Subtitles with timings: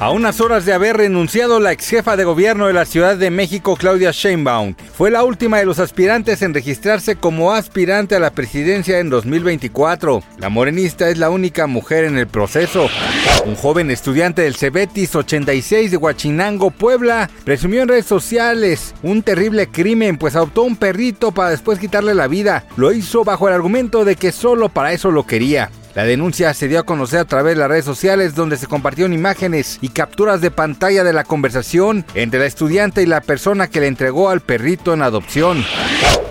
[0.00, 3.30] A unas horas de haber renunciado la ex jefa de gobierno de la Ciudad de
[3.30, 8.30] México, Claudia Sheinbaum, fue la última de los aspirantes en registrarse como aspirante a la
[8.30, 10.22] presidencia en 2024.
[10.38, 12.88] La morenista es la única mujer en el proceso.
[13.44, 19.66] Un joven estudiante del Cebetis 86 de Huachinango, Puebla, presumió en redes sociales un terrible
[19.66, 22.64] crimen, pues adoptó un perrito para después quitarle la vida.
[22.78, 25.70] Lo hizo bajo el argumento de que solo para eso lo quería.
[25.94, 29.12] La denuncia se dio a conocer a través de las redes sociales donde se compartieron
[29.12, 33.80] imágenes y capturas de pantalla de la conversación entre la estudiante y la persona que
[33.80, 35.64] le entregó al perrito en adopción.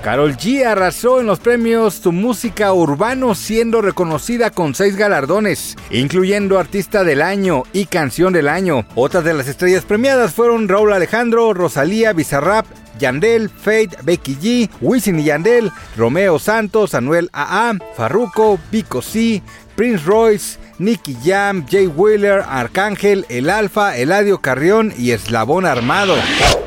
[0.01, 6.57] Carol G arrasó en los premios su música urbano siendo reconocida con seis galardones, incluyendo
[6.57, 8.85] Artista del Año y Canción del Año.
[8.95, 12.65] Otras de las estrellas premiadas fueron Raúl Alejandro, Rosalía, Bizarrap,
[12.99, 19.41] Yandel, Fate, Becky G, Wisin y Yandel, Romeo Santos, Anuel AA, Farruko, Pico C,
[19.79, 26.15] Prince Royce, Nicky Jam, Jay Wheeler, Arcángel, El Alfa, Eladio Carrión y Eslabón Armado.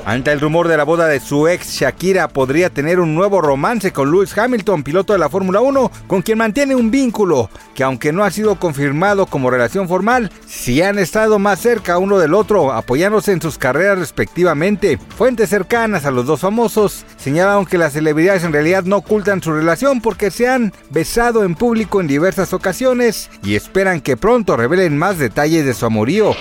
[0.04, 3.92] Ante el rumor de la boda de su ex, Shakira podría tener un nuevo romance
[3.92, 8.12] con Lewis Hamilton, piloto de la Fórmula 1, con quien mantiene un vínculo que aunque
[8.12, 12.72] no ha sido confirmado como relación formal, sí han estado más cerca uno del otro,
[12.72, 14.98] apoyándose en sus carreras respectivamente.
[15.16, 19.52] Fuentes cercanas a los dos famosos señalaron que las celebridades en realidad no ocultan su
[19.52, 23.01] relación porque se han besado en público en diversas ocasiones
[23.42, 26.34] y esperan que pronto revelen más detalles de su amorío.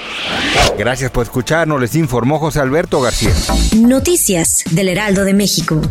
[0.77, 3.33] Gracias por escucharnos, les informó José Alberto García.
[3.75, 5.81] Noticias del Heraldo de México.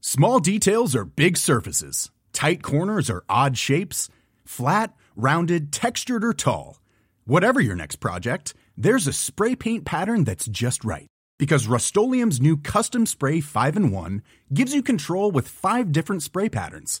[0.00, 2.10] Small details are big surfaces.
[2.32, 4.08] Tight corners are odd shapes.
[4.44, 6.80] Flat, rounded, textured, or tall.
[7.24, 11.06] Whatever your next project, there's a spray paint pattern that's just right.
[11.38, 16.48] Because Rust new Custom Spray 5 in 1 gives you control with five different spray
[16.48, 17.00] patterns.